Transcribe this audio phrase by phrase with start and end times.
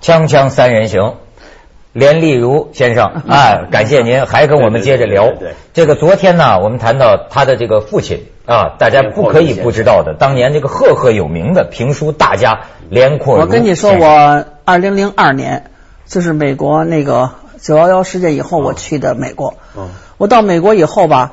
[0.00, 1.14] 锵锵三人行，
[1.92, 5.54] 连丽如先生啊， 感谢您还跟我们接着聊对对对对。
[5.74, 13.42] 这个昨天呢，我们谈到他的这个父亲啊，大家不可以不知道的，当年这个赫赫有名的评书大家连阔如。
[13.42, 15.70] 我跟你说，我二零零二年
[16.06, 19.54] 就是美国那个九幺幺事件以后，我去的美国。
[19.76, 21.32] 嗯我到美国以后吧，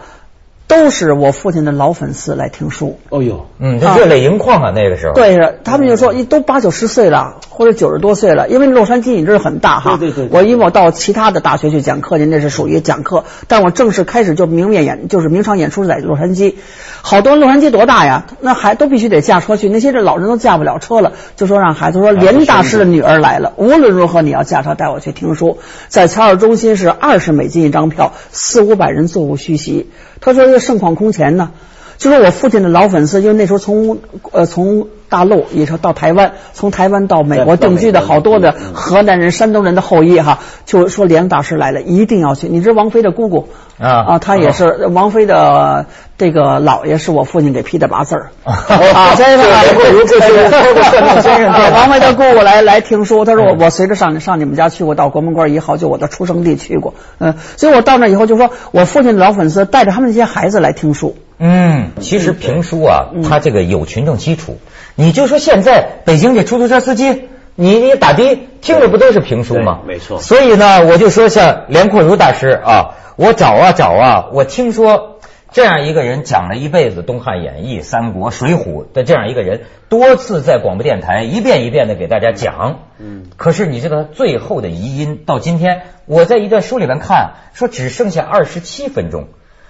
[0.67, 2.97] 都是我父亲的老粉丝来听书。
[3.09, 5.13] 哦呦，嗯，他热泪盈眶啊，那个时候。
[5.13, 9.97] 对，是他们就说，你都八九十岁了，或者九十多岁了，因为洛杉矶你知道很大哈。
[9.97, 16.53] 对对对我因为我到其他的大学去讲课去，那是属于讲课，但我正式开始就明面演，就是明场演出是在洛杉矶。
[17.01, 18.27] 好多洛杉矶多大呀？
[18.41, 29.89] 那还都必须得驾车去，那些这老人都驾不了车了，就说让孩子说连大师的女儿来了，无论如何你要驾车带我去听书，在乔尔中心是二十美金一张票，四五百人座无虚席。
[30.21, 31.49] 他说这盛况空前呢。
[31.97, 33.97] 就说我父亲的老粉丝，因为那时候从
[34.31, 42.47] 呃从大陆也说到台湾，从台湾到美国定居的好多的河南人、山东人的后裔哈，就说连大师来了，一定要去。
[42.47, 43.47] 你知道王菲的姑姑
[43.79, 45.85] 啊啊，他也是王菲的
[46.17, 61.15] 这个姥爷，是我父亲给批的八字儿啊， 这个连阔如这是算命先生啊王菲的姑姑来来听书，他说我我随着上上你们家去过，到国门关一号，就我的出生地去过，嗯，所以我到那以后就说我父亲的老粉丝带着他们这些孩子来听书。
[61.39, 64.57] 嗯，其实评书啊，它这个有群众基础。
[64.99, 69.81] 你就说现在北京这出租车司机，你你打的听的不都是评书吗？
[69.85, 75.19] 没错所以呢，我就说像连阔如大师啊，我找啊找啊，我听说
[75.51, 82.79] 这样一个人讲了一辈子东汉演义、三国、水浒的这样一个人，多次在广播电台一遍一遍的给大家讲。
[82.97, 89.27] 嗯，可是你知道最后的遗音到今天，我在一段书里面看说只剩下二十七分钟。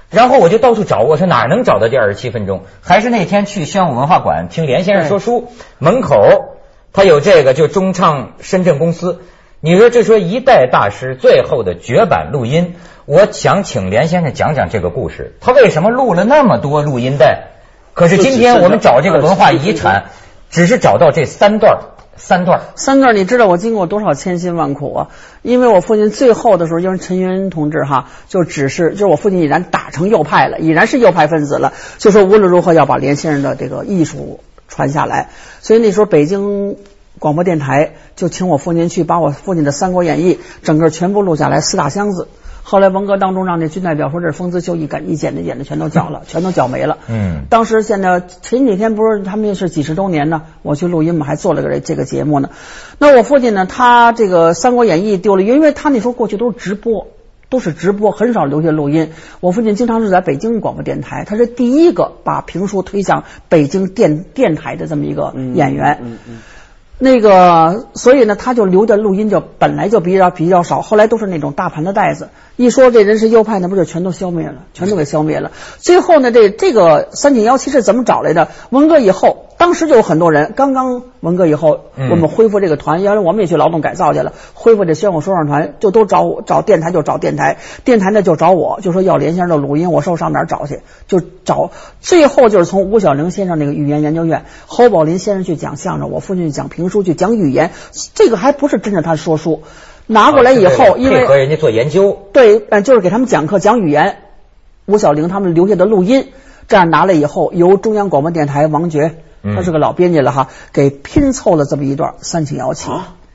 [0.09, 2.63] 然后我就到处找，我说哪能找到这二十七分钟？
[2.81, 6.56] 还是那天去宣武文化馆听连先生说书，门口
[6.94, 9.22] 他有这个就中唱深圳公司。
[9.59, 12.75] 你说这说一代大师最后的绝版录音，
[13.06, 15.35] 我想请连先生讲讲这个故事。
[15.41, 17.47] 他为什么录了那么多录音带？
[17.94, 20.06] 可是今天我们找这个文化遗产，
[20.51, 21.79] 只是找到这三段，
[22.17, 22.61] 三段。
[22.75, 25.07] 三段，你知道我经过多少千辛万苦啊？
[25.44, 35.29] 因为我父亲最后的时候，因为陈云同志哈，就只是就是我父亲已然打成右派了，已然是右派分子了，就说无论如何要把连先生的这个艺术传下来。
[35.61, 36.75] 所以那时候北京
[37.19, 42.27] 广播电台就请我父亲去把我父亲的《三国演义》整个全部录下来，四大箱子。
[42.69, 46.97] 后来文革当中让那军代表说这是封资秀一赶一剪的剪的全都缴了，全都缴没了。
[47.07, 52.50] 嗯当时现在前几天不是他们是几十周年呢，我去录音嘛，还做了个这个节目呢。
[52.97, 57.07] 那我父亲呢，他这个《三国演义》丢了，因为他那时候过去都是直播。
[57.50, 59.11] 都是直播，很少留下录音。
[59.39, 65.97] 我父亲经常是在北京广播电台，他是第一个把评书推向北京电电台的这么一个演员。
[66.01, 66.39] 嗯嗯，
[67.00, 72.27] 那个，所以呢，他就留的录音就本来就比较比较少，后来都是那种大盘的袋子。
[72.57, 75.51] 一说这人是右派，那不就全都消灭了，全都给消灭了。
[75.78, 78.50] 最后呢，这这个三井幺七是怎么找来的？
[78.72, 90.81] 文革以后，当时就有很多人，刚刚文革以后，嗯我们恢复这个团，原来我们也去劳动改造去了，恢复这宣武说唱团，就都找我，找电台就找电台，电台呢就找我，就说要连先生的录音，我说上哪儿找去？
[91.07, 91.69] 就找，
[92.01, 97.69] 最后就是从吴小玲先生那个语言研究院，侯宝林先生去讲相声，我父亲去讲评书，去讲语言，
[98.16, 99.62] 这个还不是真正他说书。
[100.07, 104.18] 拿过来以后，因为配合人家做研究，对，嗯，就是给他们讲课讲语言，
[104.85, 106.29] 吴小玲他们留下的录音，
[106.68, 112.90] 这样拿来以后，由中央广播电台王觉，嗯他是个老编辑了哈，给拼凑了这么一段三请摇旗。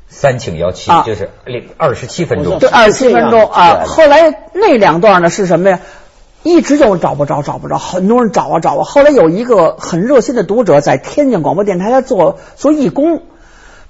[0.09, 1.31] 三请幺七啊就是
[1.79, 2.59] 二十七分钟。
[2.59, 3.85] 对，二十七分钟啊。
[3.87, 5.81] 后来那两段呢是什么呀？
[6.43, 8.83] 一直就找不着，找不着，很多人找啊找啊。
[8.85, 13.23] 后来有一个很热心的读者在天津广播电台他做做义工，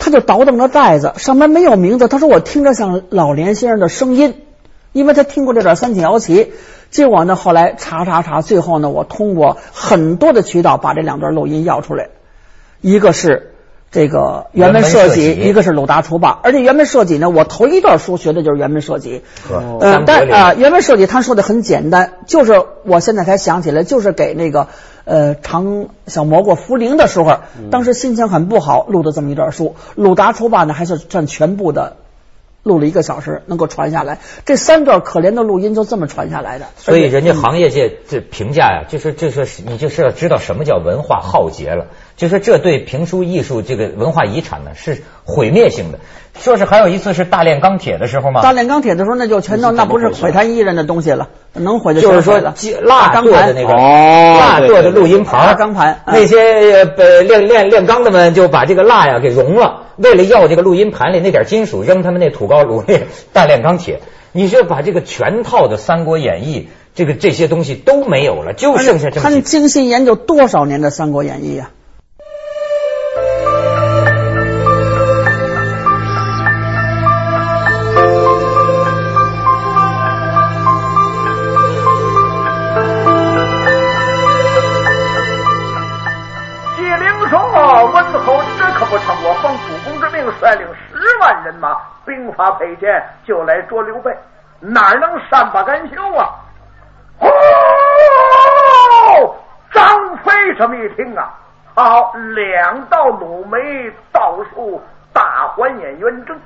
[0.02, 2.08] 他就倒腾着袋子，上面没有名字。
[2.08, 4.34] 他说我听着像老连先生的声音，
[4.90, 6.52] 因为他听过这段三请摇旗。
[6.90, 12.08] 结果呢，后来查查查，最后呢，我通过很多的渠道把这两段录音要出来，
[12.81, 13.50] 一个是。
[13.94, 22.55] 这个辕门射戟，一个是鲁达除霸，而且辕门射戟呢，我头一段书学的就是辕门射戟，哦但啊，原门设计他说的很简单，就是
[22.87, 24.69] 我现在才想起来，就是给那个
[25.04, 27.40] 呃长小蘑菇茯苓的时候，
[27.70, 29.76] 当时心情很不好，录的这么一段书。
[29.94, 31.96] 鲁达出版呢，还是占全部的，
[32.62, 34.19] 录了一个小时，能够传下来。
[34.44, 36.67] 这三段可怜的录音就这么传下来的。
[36.76, 41.87] 所以人家行业界这评价呀，就是就说是你就是要知道什么叫文化浩劫了，
[42.17, 45.99] 就说这对评书艺术这个文化遗产呢是毁灭性的。
[46.38, 48.41] 说是还有一次是大炼钢铁的时候吗？
[48.41, 56.15] 大炼钢铁的时候，那就全都那不是毁他艺人的东西了，能毁的就是说蜡钢盘做的那个哦蜡做的录音盘钢盘嗯。
[56.15, 63.00] 那些呃炼炼炼钢的们就把这个蜡呀给熔了，为了要这个录音盘里那点金属，扔他们那土高炉里
[63.33, 64.00] 大炼钢铁。
[64.33, 66.61] 你说把这个全套的《三国演义》
[66.94, 71.71] 这个这些东西都没有了，就剩下这么他精心研究多少年的《三国演义》啊？
[92.43, 94.12] 兵法配件，就来捉刘备，
[94.61, 96.29] 哪能善罢甘休啊？”
[97.21, 97.29] 哦，
[99.73, 101.33] 张飞这么一听啊，
[101.77, 106.37] 好，两道鲁眉倒竖，大环眼圆睁，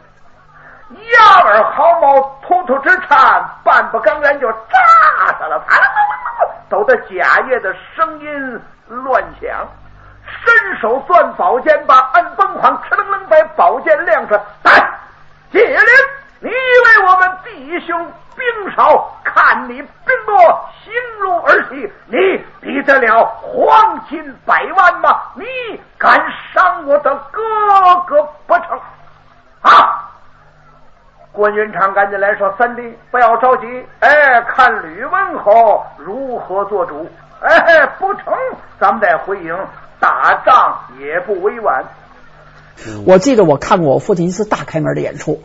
[0.91, 9.67] 压耳毫毛突突直颤，半步刚然就炸上了，啪啦啦啦啦，抖得贾叶的声音乱响。
[10.45, 14.41] 伸手攥宝剑，把摁崩狂，哧楞楞把宝剑亮出来。
[14.65, 14.73] 来，
[15.53, 15.87] 解铃，
[16.41, 19.15] 你以为我们弟兄兵少，
[19.69, 19.87] 你兵
[20.27, 20.37] 多，
[20.83, 22.17] 行如而起，你
[22.61, 25.21] 比得了黄金百万吗？
[25.35, 25.45] 你
[25.99, 26.19] 敢
[26.53, 27.43] 伤我的哥
[28.07, 28.79] 哥不成？
[29.63, 30.11] 啊！
[31.33, 33.67] 关云长赶紧来说：“三弟，不要着急，
[34.01, 37.07] 哎，看吕文侯如何做主。
[37.41, 38.33] 哎，不成，
[38.81, 39.57] 咱们再回营。”
[39.99, 41.83] 打仗也不委婉。
[43.07, 45.43] 我记得我看过我父亲一次大开门的演出。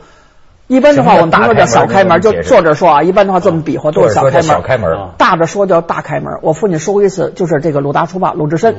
[0.72, 3.04] 一般的话，我们评说叫小开门，就坐着说啊。
[3.04, 4.44] 一般的话这么比划都是小开门。
[4.44, 6.40] 小开门，大着说叫大开门。
[6.42, 8.78] 我父亲说过一次，就是这个鲁达书霸鲁智深、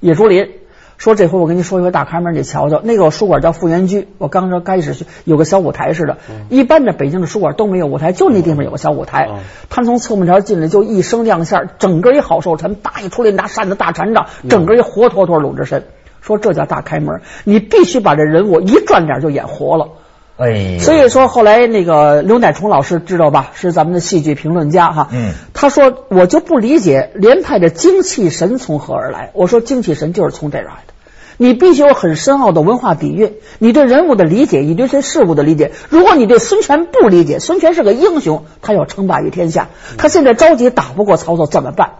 [0.00, 0.52] 野猪林
[0.96, 2.80] 说这回我跟你说一回大开门，你瞧瞧。
[2.82, 6.16] 那个书馆叫富源居，我刚说开始去有个小舞台似的。
[6.48, 9.28] 一般的北京的书馆都没有舞台，就那地方有个小舞台。
[9.68, 15.84] 他从侧门条进来就一声亮相，整个一好寿辰，大一出来拿扇子大禅杖，整个一活脱脱鲁智深。
[16.22, 19.88] 说这叫大开门，你必须把这人物一转点就演活了。
[20.38, 23.50] 哎，所以说后来那个刘乃崇老师知道吧？
[23.54, 25.08] 是咱们的戏剧评论家哈。
[25.10, 29.30] 嗯，他说我就不理解连派的精气神从何而来。
[29.34, 30.94] 我说精气神就是从这儿来的。
[31.38, 35.72] 你必须有很深奥的文化底蕴，你对人物的理解，你对这事物的理解。
[35.88, 39.68] 如果你对孙权不理解，孙权是个英雄，他要称霸于天下，
[39.98, 41.94] 他现在着急打不过曹操怎么办？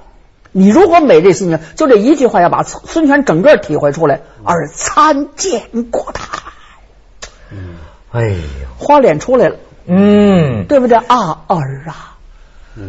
[0.52, 6.47] 你如果没这心情，就这一句话要把孙权整个体会出来，而参见过他。
[8.12, 8.36] 呦，
[8.78, 9.56] 花脸出来了，
[9.86, 10.96] 嗯，对不对？
[10.96, 12.16] 啊儿啊？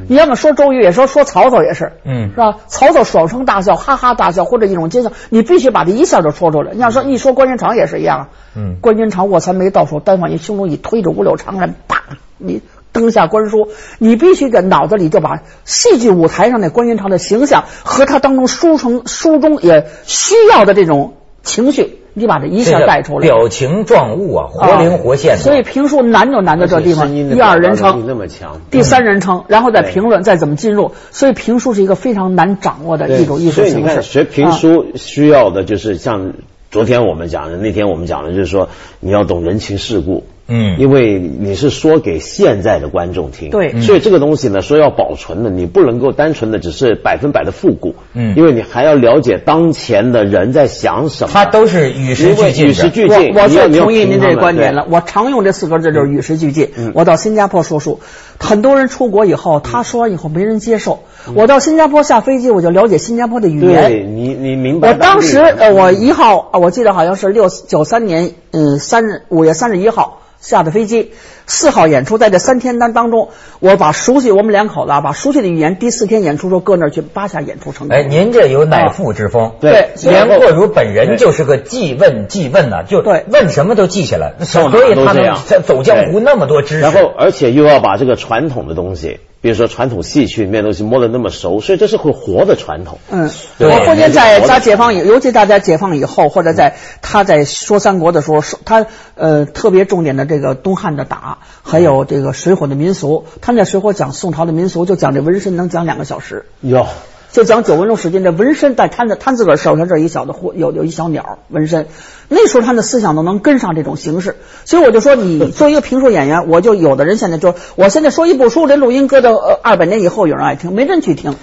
[0.08, 2.58] 你要么说周瑜，也说说曹操也是，嗯，是吧？
[2.68, 6.74] 曹操爽声大笑，哈哈大笑，或者一种奸笑，你必须把这一下就说出来。
[6.74, 12.04] 你要说一说关云长也是一样，嗯，关云长卧蚕眉，倒手单放一胸中一推着五柳长髯，啪，
[12.38, 12.62] 你
[12.92, 21.99] 登下观书，你必须在脑子里就把戏剧舞台上那关云长的形象和他当中书成书中也需要的这种情绪。
[22.20, 25.42] 你把这一下带出来，表情状物啊，活灵活现的。
[25.42, 30.92] 所以评书难就难在这地方，一二人称那么强，第三人称，然后再评论，再怎么进入。
[31.12, 33.72] 所以评书是一个非常难掌握的一种艺术形式。
[33.72, 36.34] 所以你看，学评书需要的就是像
[36.70, 38.70] 昨天我们讲的，那天我们讲的，就是说
[39.00, 40.26] 你要懂人情世故。
[40.50, 53.34] 嗯，因为你是说给现在的观众听，对，所以这个东西呢，说要保存的，你不能够单纯的只是百分百的复古，嗯，因为你还要了解当前的人在想什么，他都是与时俱进，与时俱进。
[53.36, 56.72] 我我最同意您这个观点了，我常用这四个字就是与时俱进。
[56.96, 58.00] 我到新加坡说书，
[58.40, 61.04] 很多人出国以后，他说完以后没人接受。
[61.36, 63.92] 我到新加坡下飞机，我就了解新加坡的语言。
[63.92, 64.90] 对你你明白？
[64.90, 70.22] 我当时呃，我一号我记得好像是六九三年嗯三日五月三十一号。
[70.42, 71.12] 下的飞机，
[71.48, 73.28] 四号演出，在这三天当当中，
[73.60, 77.98] 我把熟悉我们两口子把熟悉的语言，第四天演出时候搁那儿去扒下演出成功。
[77.98, 89.20] 哎，您这有乃父之风，对，连阔如本人就是个记问记问呐，就对问什么都记下来，所以他能走江湖那么多知识，然后而且又要把这个传统的东西。
[89.42, 93.00] 比如说传统戏曲里面东西摸得那么熟，所以这是会活的传统。
[93.10, 103.26] 嗯，我父亲在他解放以，尤其大家解放以后，或者在他在说三国的时候，说他呃特别重点的这个东汉的打，还有这个水火的民俗。
[103.42, 106.46] 他们在水火讲宋朝的民俗，就讲这纹身能讲两个小时。
[106.62, 106.86] 哟。
[107.32, 111.88] 就讲九纹龙史进这纹身，在他的他自个儿手上这一小的有有一小鸟纹身，
[112.28, 121.36] 那时候他的思想都能跟上这种形式，所以我就说，你作为一个评书演员，我就有的人现在就，我现在说一部书，这录音搁到二百年以后有人爱听，没人去听，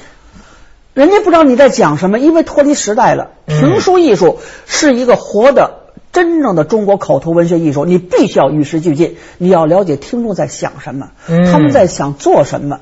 [0.92, 3.30] 人家不知道你在讲什么，因为脱离时代了。
[3.46, 12.80] 评书艺术是一个活的、真正的中国口头文学艺术，你必须要与时俱进，你要了解听众在想什么，他们在想做什么。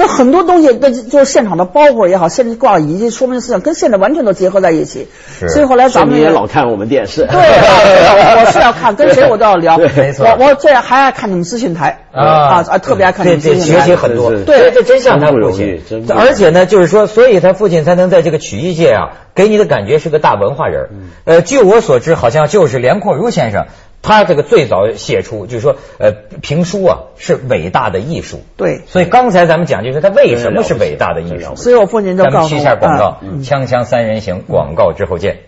[0.00, 5.08] 那很多东西，那就是现场的包袱也好，现场挂以及说明思想，跟现在完全都结合在一起。
[5.38, 7.26] 是所以后来咱们也老看我们电视。
[7.26, 9.76] 对啊， 我是要看，跟谁我都要聊。
[9.76, 13.80] 对 没错我我最还爱看你们资讯台啊啊，特别爱看你们资讯台。
[13.80, 14.30] 学习很多。
[14.30, 20.88] 对这真像他真不容易父亲而且呢，就是说，所以他父亲才能在这个曲艺界啊，给你的感觉是个大文化人。
[20.92, 23.66] 嗯呃，据我所知，好像就是连阔如先生，
[24.02, 28.42] 他这个最早写出，就是说，呃，评书啊是伟大的艺术。
[28.56, 31.54] 对所以刚才咱们讲，就是他为什么是伟大的艺术。
[31.56, 35.40] 所以我父亲就咱们去一下广告嗯，《锵锵三人行》广告之后见。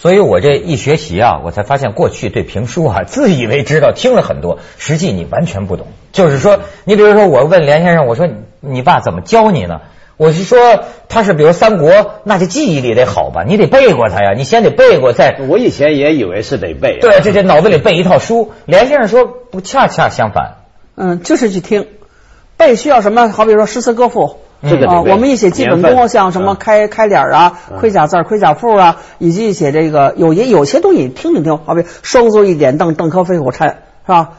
[0.00, 5.88] 所以我这一学习啊，我才发现过去对评书啊，自以为知道，听了很多，实际你完全不懂。
[6.12, 8.28] 就是说，你比如说，我问连先生，我说
[8.60, 9.80] 你爸怎么教你呢？
[10.18, 10.58] 我是说，
[11.08, 13.44] 他是比如三国，那这记忆力得好吧？
[13.46, 15.38] 你得背过他呀，你先得背过再。
[15.48, 17.00] 我以前也以为是得背、啊。
[17.00, 18.50] 对，这这脑子里背一套书。
[18.66, 20.56] 连先生说不，恰恰相反。
[20.96, 21.86] 嗯，就是去听，
[22.56, 23.28] 背需要什么？
[23.28, 24.38] 好比说诗词歌赋。
[24.60, 33.68] 啊，这个得背我们一写基本功，像什么嗯开开脸啊、嗯盔甲字儿、盔甲赋啊，以及一些这个有些有些东西听听听，好比收足一点蹬，蹬科飞虎颤，
[34.04, 34.30] 是吧？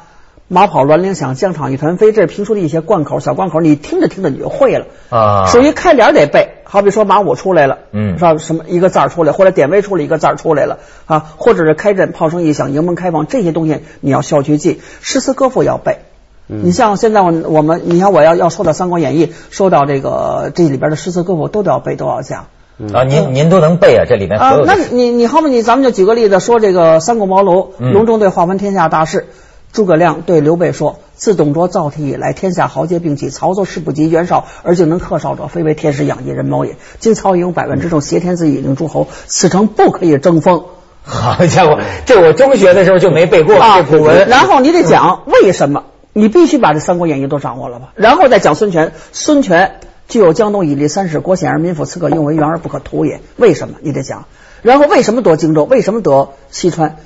[0.52, 8.36] 马跑鸾铃响，疆场一团飞，这是评书的一些贯口、小贯口，你听着听着你就会了啊属于开脸得背，好比说马武出来了，嗯是吧？
[8.38, 16.00] 什么一个字儿出来，或者典韦出来一个字儿出来了啊，或者是开阵炮声一响，营门开放，这些东西你要需要去记，诗词歌赋要背。
[16.48, 22.48] 嗯你像现在我我们，你看我要要说到《三国演义》，说到这个这里边的诗词歌赋都得要背，都要讲。
[22.92, 24.06] 啊，您您都能背啊？
[24.10, 29.28] 这里面啊那你你后面你咱们就举个例子，说这个三顾茅庐，嗯隆中对划分天下大事。
[29.72, 36.76] 诸葛亮对刘备说：“自董卓造替以来，天下豪杰并起，曹操势不及袁绍，而竟能克绍者，非为天时养育人谋也。
[37.00, 40.64] 今曹营有百万之众，挟天子以令诸侯，此诚不可以争锋。”
[41.04, 44.28] 好家伙，这我中学的时候就没背过啊这古文。
[44.28, 47.94] 然后你得讲为什么，你必须把这《三国演义》都掌握了吧？
[47.96, 53.22] 然后再讲孙权，孙权具有江东以立三世，国险而民富，此可用为源而不可图也。
[53.38, 53.76] 为什么？
[53.82, 54.26] 你得讲。
[54.62, 55.64] 然后为什么夺荆州？
[55.64, 56.98] 为什么得西川？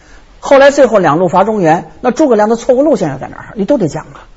[0.46, 3.46] 后来最后两路伐中原，那诸葛亮的错误路线又在哪儿？
[3.56, 4.28] 你都得讲啊。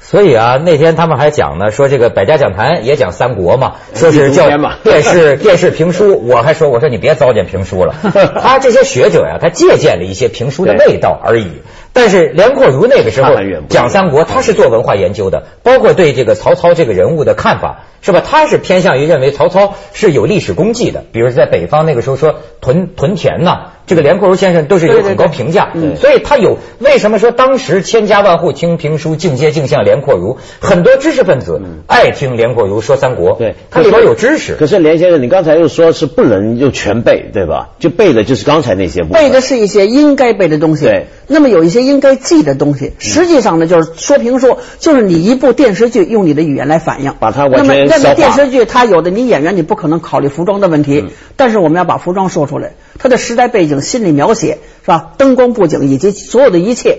[0.00, 4.46] 所以啊，那天他们还讲呢，说这个百家讲坛也讲三国嘛，说是叫
[4.84, 6.24] 电视电视评书。
[6.28, 7.96] 我还说，我说你别糟践评书了。
[8.40, 11.48] 他这些学者呀、他借鉴了一些评书的味道而已。
[11.92, 13.34] 但是梁阔如那个时候
[13.68, 18.20] 讲三国，他是做文化研究的，包括对这个曹操这个人物的看法，是吧？
[18.24, 25.70] 他是偏向于认为曹操是有历史功绩的，比如在北方那个时候说屯屯田呐，这个连阔如先生都是有很高评价。
[25.74, 34.54] 嗯所以他有为什么说当时千家万户听评书，尽皆敬向连阔如，很多知识分子爱听连阔如说三国，对，他里边有知识。
[34.54, 37.70] 可是连先生，你刚才又说是不能又全背，对吧？
[37.78, 39.22] 就背的就是刚才那些部分。
[39.22, 41.06] 背的是一些应该背的东西，对。
[41.26, 55.12] 那么有一些应该记的东西，实际上呢，就是说评书，就是你一部电视剧用你的语言来反映，把它完全那么那么电视剧它有的你演员你不可能考虑服装的问题，嗯但是我们要把服装说出来，它的时代背景、心理描写是吧？
[55.18, 56.98] 灯光布景以及所有的一切。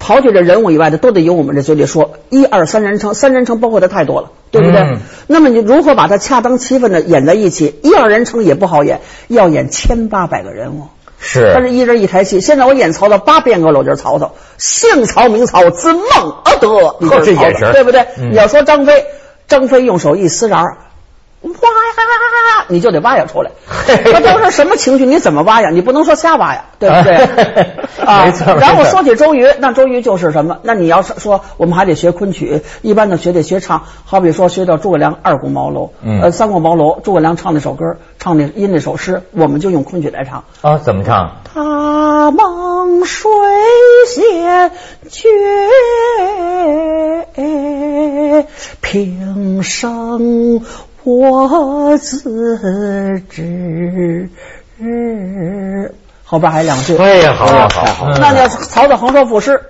[0.00, 2.14] 刨去这人物以外的，都得由我们这嘴里说。
[2.28, 4.80] 一二三人称，三人称包括的太多了，对不对？
[4.82, 7.76] 嗯那么你如何把它恰当其分的演在一起？
[7.82, 10.88] 一二人称也不好演，要演千八百个人物。
[11.18, 12.42] 是，但是一人一台戏。
[12.42, 16.02] 现在我演曹操，八遍个我就是曹操，姓曹名曹，字孟
[16.44, 18.00] 阿德，你就是曹操这眼神对不对？
[18.18, 19.06] 嗯你要说张飞，
[19.48, 20.76] 张飞用手一撕瓤儿，
[21.44, 23.50] 哇呀，你就得挖呀出来。
[23.86, 25.04] 他都是什么情绪？
[25.04, 25.70] 你怎么挖呀？
[25.70, 27.14] 你不能说瞎挖呀，对不对？
[28.04, 30.58] 啊然后说起周瑜，那周瑜就是什么？
[30.62, 40.44] 那你要是说我们还得学昆曲，一般的学得学唱，好比说学到诸葛亮二顾茅庐，嗯呃，三顾茅庐，诸葛亮唱那首歌，唱那因那首诗，我们就用昆曲来唱。
[40.62, 41.36] 啊，怎么唱？
[41.54, 43.30] 大梦水
[44.06, 44.70] 仙
[45.10, 45.28] 绝，
[48.80, 50.62] 平生
[51.04, 54.28] 我自知。
[56.24, 56.96] 后边还有两句。
[56.96, 59.60] 哎呀，好呀，好，嗯那叫曹操横说赋诗。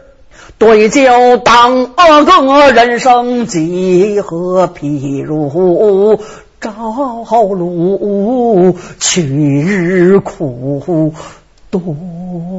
[0.56, 1.86] 对酒当
[2.24, 4.68] 歌，人生几何？
[4.68, 6.20] 譬如
[6.60, 11.12] 朝露，去日苦
[11.70, 11.82] 多。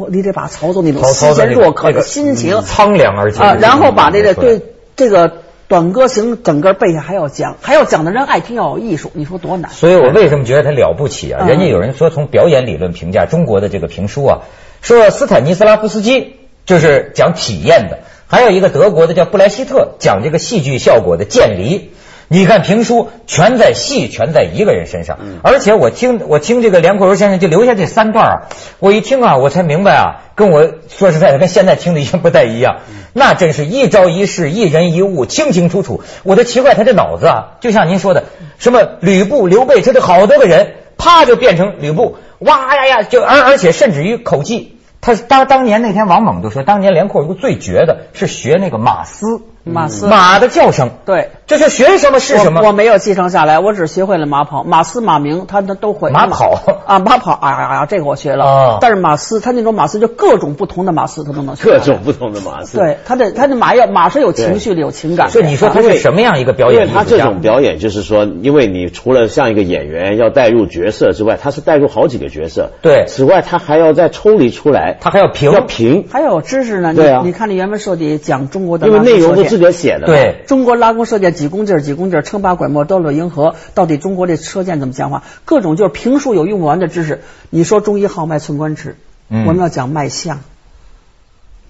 [0.10, 4.62] 你得把曹操那种曹操思贤若渴的心情嗯苍凉而且啊，然后把这个对
[4.96, 5.32] 这个
[5.67, 9.72] 短歌行整个背下还要讲，还要讲的人爱听，要有艺术，你说多难？
[9.72, 11.41] 所以我为什么觉得他了不起啊？
[11.43, 14.39] 嗯人家有人说从表演理论评价中国的这个评书啊，
[14.81, 21.91] 说斯坦尼斯拉夫斯基就是讲体验的，还有一个德国的叫布莱希特讲这个戏剧效果的渐离。
[22.27, 25.17] 你看评书全在戏，全在一个人身上。
[25.22, 28.41] 嗯而且我听我听这个梁阔如先生就留下这三段啊，
[28.79, 32.77] 我一听啊，我才明白啊，跟我说实在的，跟现在听的已经不太一样。
[33.13, 36.01] 那真是一招一式、一人一物，清清楚楚。
[36.24, 38.24] 我都奇怪他这脑子啊，就像您说的，
[38.58, 44.77] 什么吕布、刘备，这都好多个人，啪就变成吕布，哇呀呀，就而而且甚至于口技。
[45.00, 51.31] 他当当年那天王猛就说，当年连阔如最绝的是学那个马嘶，马嘶马的叫声，对。
[51.48, 52.62] 这是学什么是什么。
[52.62, 56.10] 我我没有继承下来，我只学会了马跑、马嘶、马鸣，他他都会。
[56.10, 58.45] 马跑啊，马跑啊呀呀，这个我学了。
[58.45, 61.63] 哦但是马嘶，他那种马嘶就各种不同的马嘶，他都能学。
[61.65, 62.79] 各种不同的马嘶。
[62.79, 65.34] 对，他的他的马要马是有情绪的，有情感的。
[65.34, 67.41] 所以你说他是什么样一个表演因为他这种？
[67.41, 72.72] 表演，就是说，因为你除了像一个演员要带入角色之外，他是带入好几个角色。
[72.81, 76.91] 对此外，他还要再抽离出来，他还要评要评，还有知识呢。
[76.91, 80.06] 你对啊你看那原文设计讲中国的因为内容都射箭自个儿写的。
[80.08, 85.24] 对中国拉弓射箭几公斤儿几公斤儿，称霸拐墨，兜了银河，到底中国这射箭怎么讲话？
[85.46, 87.22] 各种就是评书有用不完的知识。
[87.50, 88.96] 你说中医号脉寸关尺，
[89.30, 90.42] 嗯我们要讲脉象，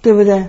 [0.02, 0.44] 对不对？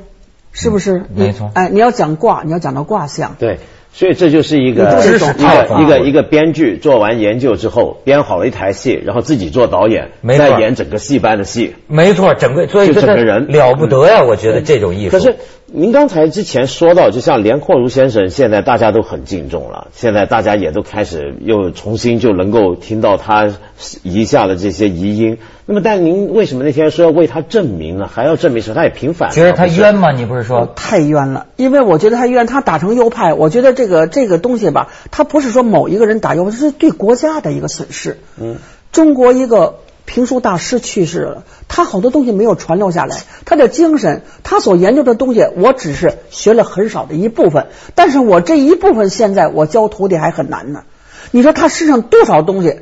[0.51, 0.97] 是不是？
[0.97, 3.35] 嗯没错哎，你要讲卦，你要讲到卦象。
[3.37, 3.59] 对，
[3.93, 11.75] 所以这就是一个一懂个一个一个编剧做完研究之后，编好了一台戏，然后自己做导演，再演整个戏班的戏。
[11.87, 14.23] 没错，整个所以就这整个人了不得呀！
[14.23, 15.11] 我觉得这种艺术。
[15.11, 15.35] 可是
[15.69, 23.53] 您刚才之前说到，就像连阔如先生，现在大家都很敬重了，现在大家也都开始又重新就能够听到他
[24.01, 25.37] 遗下的这些遗音。
[25.65, 28.07] 那么，但您为什么那天说要为他证明呢？
[28.07, 28.75] 还要证明什么？
[28.75, 30.13] 他也平反了，觉得他冤吗？
[30.13, 38.19] 你不是说太冤了，因为我觉得他冤，他打成右派，我觉得这个这个东西吧，他不是说某一个人打右派，这是对国家的一个损失。
[38.39, 38.55] 嗯，
[38.93, 50.83] 中国一个评书大师去世了，他好多东西没有传留下来，他的精神，他所研究的东西，我只是学了很少的一部分，但是我这一部分现在我教徒弟还很难呢。
[51.31, 52.79] 你说他身上多少东西，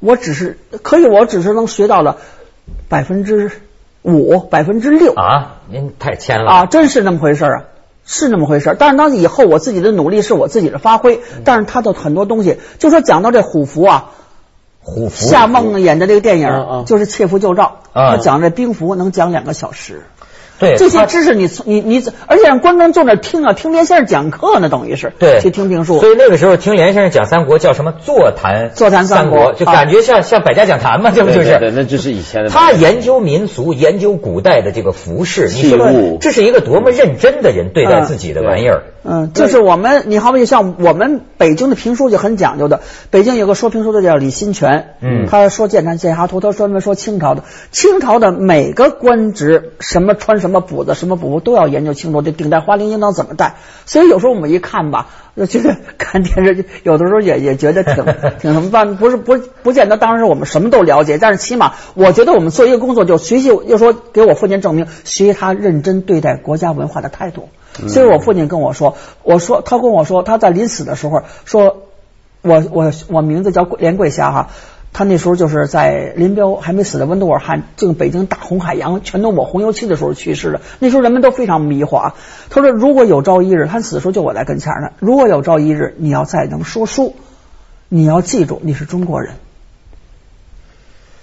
[0.00, 2.18] 我只是可以，我只是能学到了
[2.88, 3.52] 百分之
[4.02, 5.60] 五、百分之六啊？
[5.70, 7.64] 您太谦了啊，真是那么回事儿啊，
[8.04, 8.76] 是那么回事儿。
[8.76, 14.10] 但是当以后我自己的努力是我自己的发挥，但是他的很多东西，就说讲到这虎符啊，
[14.84, 20.04] 虎符夏梦演的这个电影、嗯嗯就是《切符救赵》，啊他讲这兵符能讲两个小时。
[20.56, 25.98] 对这些知识你你你，而且让观众坐那听啊，听连先生讲课呢，等于是对去听评书。
[25.98, 31.48] 所以那个时候听连先生讲三国叫什么座谈座谈三三国就感觉像像百家讲坛嘛，这不就是？
[31.48, 38.84] 对对对，那就是以前的他研究民俗，研究古代的这个服饰，你说器物这是一个多么认真的人对待自己的玩意儿。
[38.86, 38.92] 嗯，
[39.34, 42.80] 就是我们，你好比像我们北京的评书就很讲究的。
[43.10, 53.56] 北京有个说评书的叫李新泉，嗯他说《剑南剑侠图》，他专门说清朝的，清朝的每个官职，什么穿什么补子，什么补服都要研究清楚，这顶戴花翎应当怎么戴。
[53.84, 58.04] 所以有时候我们一看吧，就觉得看电视剧，有的时候也也觉得挺
[58.40, 67.50] 挺什么办，不是不不见得当时我们什么都了解，但是起码我觉得我们做一个工作就学习，就说给我父亲证明学习他认真对待国家文化的态度。
[67.88, 71.82] 所以我父亲跟我说，我说他跟我说他在临死的时候说，
[72.42, 74.48] 我我我名字叫连桂霞哈。
[74.96, 80.60] 他那时候就是在林彪还没死的温都尔汗正北京大红海洋全都抹红油漆的时候去世的。
[80.78, 82.14] 那时候人们都非常迷惑啊。
[82.48, 84.90] 他说如果有朝一日，他死的时候就我在跟前呢。
[85.00, 87.16] 如果有朝一日你要再能说书，
[87.88, 89.32] 你要记住你是中国人。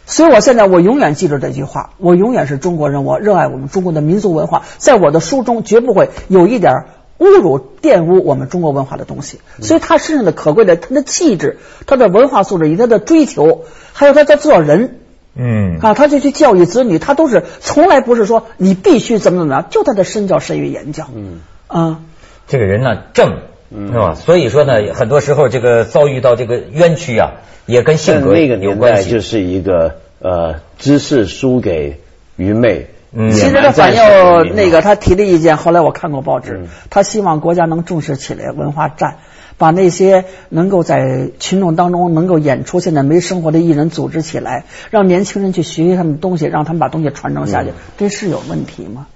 [0.05, 6.88] 所以我现在我永远记住这句话，我永远是中国人，我热爱我们中国的民族文化，在我的书中绝不会有一点
[7.21, 9.39] 侮辱、玷污我们中国文化的东西。
[9.62, 14.97] 所以他身上的可贵的，他的气质、他的文化素质以及他的追求，还有他在做人
[15.36, 21.07] 嗯啊，他就去教育子女，他都是从来不是说你必须怎么怎么样，就他的身教、身于言教。
[21.13, 21.99] 嗯啊，
[22.47, 23.38] 这个人呢正，
[23.71, 24.15] 是吧？
[24.15, 27.34] 所以说呢，很多时候这个遭遇到这个冤屈啊，
[27.65, 28.65] 也跟性格有关系。
[28.65, 32.01] 年代就是一个呃，知识输给
[32.36, 32.88] 愚昧。
[33.13, 33.32] 嗯。
[33.32, 39.17] 其实他反士的右民那个他提的意见，后来我看过报纸嗯，他希望国家能重视起来文化战，
[39.58, 49.08] 把那些能够在群众当中能够演出现在没生活的艺人组织起来，让年轻人去学习他们的东西，让他们把东西传承下去嗯，这是有问题吗？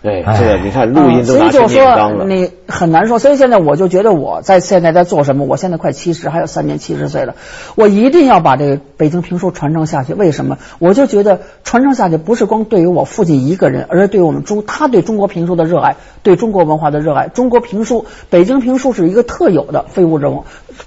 [0.00, 2.24] 对，哎这个你看录音都拿去啊所以就炼钢了。
[2.24, 5.44] 说你很难说，所以现在我就觉得我在现在在做什么？
[5.44, 7.34] 我现在快七十，还有三年七十岁了，
[7.74, 10.14] 我一定要把这个北京评书传承下去。
[10.14, 10.58] 为什么？
[10.78, 17.26] 我就觉得传承下去不是光对于我父亲一个人，而是对于我们中他对中国评书的热爱，对中国文化的热爱。
[17.26, 20.42] 中国评书，北京评书是一个特有的非物质文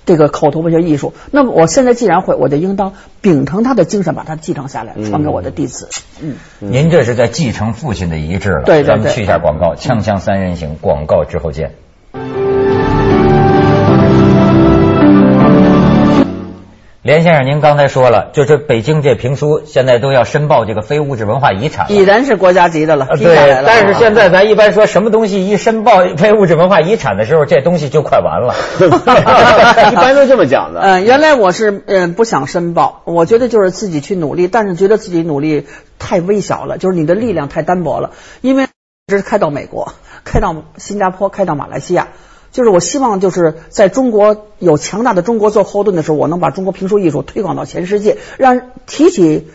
[0.06, 1.14] 这个口头文学艺术。
[1.32, 5.90] 那么我现在既然会，我就应当秉承他的精神，把它继承下来，传给我的弟子。
[6.22, 6.36] 嗯。
[6.60, 8.64] 您这是在继承父亲的遗志了。
[8.64, 11.76] 对对对咱们去一下广告，锵锵三人行，广告之后见。
[17.04, 28.54] 连先生，您刚才说了，就是北京这评书现在都要申报这个非物质文化遗产，已然是国家级的了，对但是现在咱一般说什么东西一申报非物质文化遗产的时候，这东西就快完了。
[29.92, 30.82] 一般都这么讲的。
[30.82, 35.66] 嗯，原来我是嗯不想申报，我觉得就是自己去努力，但是觉得自己努力
[35.98, 38.12] 太微小了，就是你的力量太单薄了，
[38.42, 38.68] 因为
[39.08, 42.10] 这是开到美国，开到新加坡，开到马来西亚。
[42.52, 49.48] 就是我希望，就是在中国有强大的中国做后盾的时候，我能把中国评书艺术推广到全世界，让提起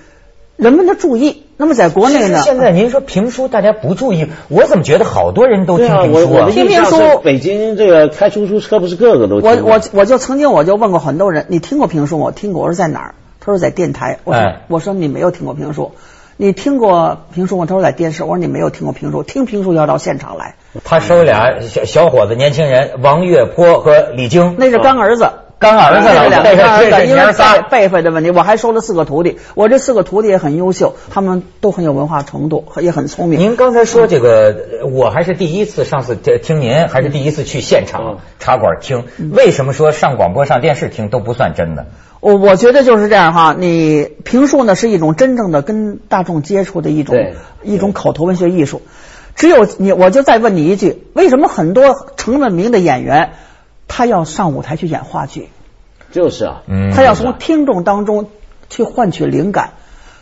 [0.57, 1.45] 人们的注意。
[1.59, 2.43] 那么在国内呢？
[2.43, 6.43] 现在您说评书大家不注意，我怎么觉得好多人都听评书啊？
[6.43, 12.25] 我的印象听评书是北京这个开出租车不是个个都听我我我就曾经我就问过很多人，你听过评书吗？
[12.27, 13.15] 我听过，我说在哪儿？
[13.41, 14.19] 他说在电台。
[14.25, 15.93] 我说、哎我说你没有听过评书，
[16.39, 17.67] 你听过评书吗？
[17.67, 18.23] 他说在电视。
[18.23, 25.31] 我说你没有听过评书，听评书要到现场来，他收俩小小伙子年轻人，王月波和李菁，那是干儿子。
[25.59, 27.33] 干儿子了，这是两这是儿子，因为
[27.71, 27.87] 辈。
[27.87, 33.41] 辈分的问题，我还收了四个徒弟，我这四个徒弟也很优秀，他们都很有文化程度，也很聪明。
[33.41, 39.05] 您刚才说这个，呃我还是第一次，上次听听您还是第一次去现场嗯茶馆听。
[39.33, 41.87] 为什么说上广播、上电视听都不算真的？
[42.21, 47.17] 我我觉得就是这样哈，你评述呢是一种真正的跟大众接触的一种
[47.63, 48.83] 一种口头文学艺术。
[49.35, 53.33] 只有你，我就再问你一句：为什么很多成了名的演员，
[53.87, 55.51] 他要上舞台去演话剧？
[56.11, 58.31] 就是啊，嗯他要从听众当中
[58.71, 59.75] 去换取灵感。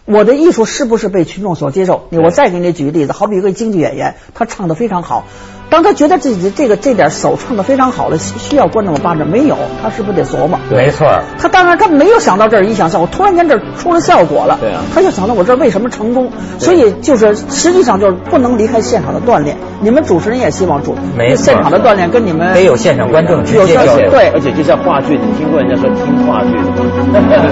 [0.04, 2.08] 我的艺术是不是被群众所接受？
[2.10, 5.24] 我再给你举个例子，好比一个京剧演员，他唱的非常好，
[5.70, 10.58] 当他觉得自己的这个这点手唱的非常好了，需需要观众帮着，没有，他是不是得琢磨？
[10.70, 19.56] 没错，他当然他没有想到这儿一想效果，突然间这儿出了效果了，对啊他就想到我这儿为什么成功，所以就是实际上就是不能离开现场的锻炼。
[19.80, 24.10] 你们主持人也希望主没错现场的锻炼跟你们得有现场观众直接交流。
[24.10, 26.74] 对而且就像话剧，你听过人家说听话剧的吗？
[27.12, 27.50] 对对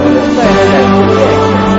[1.67, 1.72] 对。